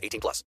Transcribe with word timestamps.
18 0.00 0.20
plus. 0.20 0.44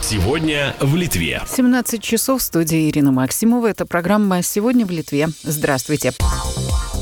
Сегодня 0.00 0.74
в 0.80 0.94
Литве. 0.96 1.42
17 1.46 2.02
часов 2.02 2.40
в 2.40 2.44
студии 2.44 2.90
Ирина 2.90 3.10
Максимова. 3.10 3.66
Это 3.66 3.86
программа 3.86 4.42
«Сегодня 4.42 4.84
в 4.86 4.90
Литве». 4.90 5.28
Здравствуйте. 5.42 6.12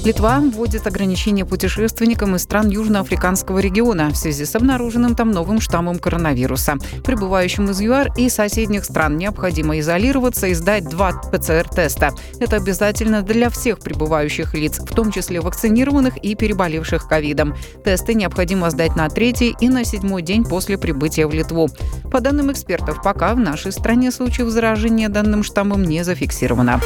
Литва 0.05 0.41
вводит 0.41 0.85
ограничения 0.89 1.45
путешественникам 1.45 2.35
из 2.35 2.43
стран 2.43 2.69
Южноафриканского 2.69 3.61
региона 3.61 4.11
в 4.11 4.17
связи 4.17 4.45
с 4.45 4.57
обнаруженным 4.57 5.15
там 5.15 5.31
новым 5.31 5.61
штаммом 5.61 6.01
коронавируса. 6.01 6.77
Прибывающим 7.05 7.71
из 7.71 7.81
ЮАР 7.81 8.13
и 8.17 8.29
соседних 8.29 8.85
стран 8.85 9.17
необходимо 9.17 9.79
изолироваться 9.79 10.49
и 10.49 10.55
сдать 10.55 10.89
два 10.89 11.13
ПЦР-теста. 11.13 12.11
Это 12.41 12.57
обязательно 12.57 13.23
для 13.23 13.49
всех 13.49 13.79
прибывающих 13.79 14.55
лиц, 14.55 14.81
в 14.81 14.93
том 14.93 15.13
числе 15.13 15.41
вакцинированных 15.41 16.17
и 16.17 16.35
переболевших 16.35 17.07
ковидом. 17.07 17.55
Тесты 17.85 18.15
необходимо 18.15 18.71
сдать 18.71 18.97
на 18.97 19.09
третий 19.09 19.55
и 19.61 19.69
на 19.69 19.85
седьмой 19.85 20.23
день 20.23 20.45
после 20.45 20.79
прибытия 20.79 21.29
в 21.29 21.33
Литву. 21.33 21.69
По 22.11 22.21
данным 22.21 22.51
экспертов, 22.51 23.03
пока 23.05 23.35
в 23.37 23.39
нашей 23.39 23.71
стране 23.71 24.11
случаев 24.11 24.49
заражения 24.49 25.09
данным 25.09 25.45
штаммом 25.45 25.85
не 25.85 26.03
зафиксировано. 26.03 26.81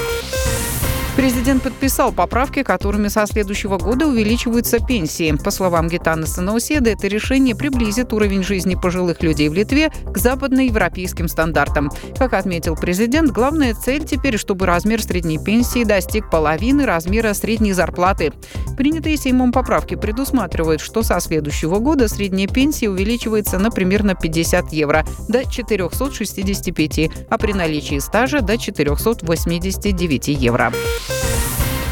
Президент 1.17 1.63
подписал 1.63 2.13
поправки, 2.13 2.63
которыми 2.63 3.09
со 3.09 3.27
следующего 3.27 3.79
года 3.79 4.07
увеличиваются 4.07 4.79
пенсии. 4.79 5.33
По 5.33 5.51
словам 5.51 5.89
Гитана 5.89 6.27
Санауседа, 6.27 6.91
это 6.91 7.07
решение 7.07 7.57
приблизит 7.57 8.13
уровень 8.13 8.43
жизни 8.43 8.75
пожилых 8.75 9.23
людей 9.23 9.49
в 9.49 9.55
Литве 9.55 9.91
к 10.05 10.19
западноевропейским 10.19 11.29
стандартам. 11.29 11.91
Как 12.19 12.35
отметил 12.35 12.77
президент, 12.77 13.31
главная 13.31 13.73
цель 13.73 14.05
теперь, 14.05 14.37
чтобы 14.37 14.67
размер 14.67 15.03
средней 15.03 15.39
пенсии 15.39 15.85
достиг 15.85 16.29
половины 16.31 16.85
размера 16.85 17.33
средней 17.33 17.73
зарплаты. 17.73 18.35
Принятые 18.77 19.17
Сеймом 19.17 19.53
поправки 19.53 19.95
предусматривают, 19.95 20.83
что 20.83 21.03
со 21.03 21.19
следующего 21.21 21.79
года 21.79 22.09
средняя 22.09 22.47
пенсия 22.47 22.91
увеличивается 22.91 23.59
на 23.59 23.71
примерно 23.71 24.15
50 24.15 24.71
евро 24.75 25.07
до 25.29 25.51
465, 25.51 27.11
а 27.31 27.39
при 27.39 27.55
наличии 27.55 28.01
стажа 28.01 28.43
до 28.43 28.59
489 28.59 30.29
евро. 30.29 30.73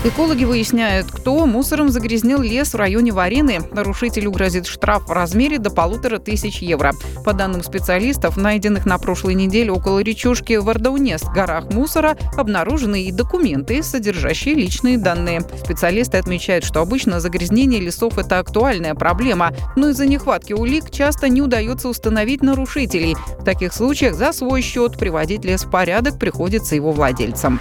Экологи 0.06 0.44
выясняют, 0.44 1.06
кто 1.10 1.46
мусором 1.46 1.88
загрязнил 1.88 2.42
лес 2.42 2.74
в 2.74 2.76
районе 2.76 3.10
Варины. 3.10 3.60
Нарушителю 3.72 4.32
грозит 4.32 4.66
штраф 4.66 5.08
в 5.08 5.12
размере 5.12 5.58
до 5.58 5.70
полутора 5.70 6.18
тысяч 6.18 6.58
евро. 6.58 6.92
По 7.24 7.32
данным 7.32 7.62
специалистов, 7.62 8.36
найденных 8.36 8.84
на 8.84 8.98
прошлой 8.98 9.32
неделе 9.32 9.72
около 9.72 10.00
речушки 10.00 10.56
в 10.56 10.68
Ардаунес 10.68 11.22
горах 11.22 11.72
мусора 11.72 12.18
обнаружены 12.36 13.04
и 13.04 13.12
документы, 13.12 13.82
содержащие 13.82 14.54
личные 14.54 14.98
данные. 14.98 15.40
Специалисты 15.64 16.18
отмечают, 16.18 16.66
что 16.66 16.82
обычно 16.82 17.18
загрязнение 17.18 17.80
лесов– 17.80 18.18
это 18.18 18.40
актуальная 18.40 18.94
проблема, 18.94 19.52
но 19.74 19.88
из-за 19.88 20.04
нехватки 20.04 20.52
улик 20.52 20.90
часто 20.90 21.30
не 21.30 21.40
удается 21.40 21.88
установить 21.88 22.42
нарушителей. 22.42 23.16
В 23.38 23.44
таких 23.44 23.72
случаях 23.72 24.16
за 24.16 24.34
свой 24.34 24.60
счет 24.60 24.98
приводить 24.98 25.46
лес 25.46 25.64
в 25.64 25.70
порядок 25.70 26.18
приходится 26.18 26.74
его 26.74 26.92
владельцам. 26.92 27.58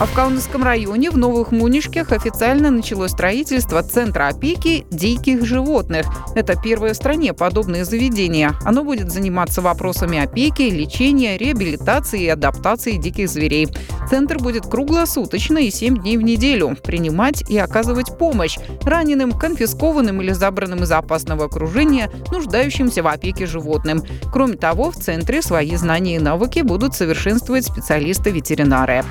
А 0.00 0.06
в 0.06 0.12
Каунасском 0.12 0.64
районе 0.64 1.08
в 1.08 1.16
Новых 1.16 1.52
Мунишках 1.52 2.10
официально 2.10 2.72
началось 2.72 3.12
строительство 3.12 3.80
Центра 3.80 4.26
опеки 4.26 4.86
диких 4.90 5.46
животных. 5.46 6.06
Это 6.34 6.60
первое 6.60 6.94
в 6.94 6.96
стране 6.96 7.32
подобное 7.32 7.84
заведение. 7.84 8.54
Оно 8.64 8.82
будет 8.82 9.12
заниматься 9.12 9.62
вопросами 9.62 10.18
опеки, 10.18 10.62
лечения, 10.62 11.38
реабилитации 11.38 12.24
и 12.24 12.28
адаптации 12.28 12.96
диких 12.96 13.28
зверей. 13.28 13.68
Центр 14.10 14.38
будет 14.38 14.66
круглосуточно 14.66 15.58
и 15.58 15.70
7 15.70 15.98
дней 15.98 16.16
в 16.16 16.22
неделю 16.22 16.76
принимать 16.82 17.48
и 17.48 17.56
оказывать 17.56 18.18
помощь 18.18 18.58
раненым, 18.82 19.30
конфискованным 19.30 20.20
или 20.20 20.32
забранным 20.32 20.82
из 20.82 20.90
опасного 20.90 21.44
окружения, 21.44 22.10
нуждающимся 22.32 23.04
в 23.04 23.06
опеке 23.06 23.46
животным. 23.46 24.02
Кроме 24.32 24.56
того, 24.56 24.90
в 24.90 24.96
центре 24.96 25.40
свои 25.40 25.76
знания 25.76 26.16
и 26.16 26.18
навыки 26.18 26.60
будут 26.60 26.96
совершенствовать 26.96 27.64
специалисты-ветеринары. 27.64 29.04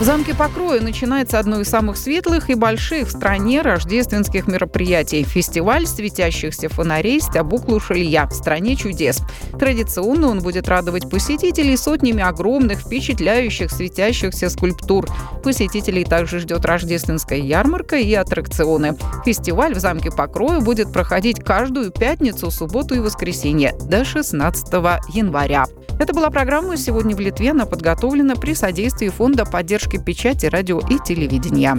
В 0.00 0.02
замке 0.02 0.34
Покроя 0.34 0.80
начинается 0.80 1.38
одно 1.38 1.60
из 1.60 1.68
самых 1.68 1.96
светлых 1.96 2.50
и 2.50 2.54
больших 2.54 3.06
в 3.06 3.12
стране 3.12 3.62
рождественских 3.62 4.48
мероприятий– 4.48 5.22
фестиваль 5.24 5.86
светящихся 5.86 6.68
фонарей 6.68 7.20
Стябуклу 7.20 7.78
Шилья 7.78 8.26
в 8.26 8.32
стране 8.32 8.74
чудес. 8.74 9.22
Традиционно 9.56 10.26
он 10.26 10.40
будет 10.40 10.66
радовать 10.66 11.08
посетителей 11.08 11.76
сотнями 11.76 12.24
огромных, 12.24 12.80
впечатляющих, 12.80 13.70
светящихся 13.70 14.50
скульптур. 14.50 15.06
Посетителей 15.44 16.04
также 16.04 16.40
ждет 16.40 16.64
рождественская 16.64 17.38
ярмарка 17.38 17.96
и 17.96 18.12
аттракционы. 18.14 18.96
Фестиваль 19.24 19.74
в 19.74 19.78
замке 19.78 20.10
Покроя 20.10 20.58
будет 20.58 20.92
проходить 20.92 21.38
каждую 21.38 21.92
пятницу, 21.92 22.50
субботу 22.50 22.96
и 22.96 22.98
воскресенье 22.98 23.72
до 23.88 24.04
16 24.04 24.72
января. 25.14 25.66
Это 25.98 26.12
была 26.12 26.30
программа 26.30 26.76
«Сегодня 26.76 27.14
в 27.14 27.20
Литве». 27.20 27.52
Она 27.52 27.66
подготовлена 27.66 28.34
при 28.34 28.54
содействии 28.54 29.08
Фонда 29.08 29.44
поддержки 29.44 29.96
печати, 29.98 30.46
радио 30.46 30.80
и 30.80 30.98
телевидения. 30.98 31.78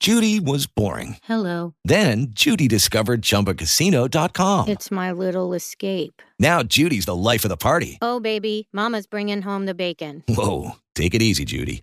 Judy 0.00 0.40
was 0.40 0.66
boring. 0.66 1.16
Hello. 1.28 1.74
Then 1.84 2.28
Judy 2.30 2.66
discovered 2.66 3.20
ChumbaCasino.com. 3.22 4.68
It's 4.68 4.90
my 4.90 5.12
little 5.12 5.52
escape. 5.54 6.22
Now 6.38 6.62
Judy's 6.62 7.04
the 7.04 7.16
life 7.16 7.44
of 7.44 7.50
the 7.50 7.56
party. 7.56 7.98
Oh, 8.00 8.18
baby, 8.20 8.68
Mama's 8.72 9.06
bringing 9.06 9.42
home 9.42 9.66
the 9.66 9.74
bacon. 9.74 10.22
Whoa, 10.28 10.76
take 10.94 11.14
it 11.14 11.22
easy, 11.22 11.44
Judy. 11.44 11.82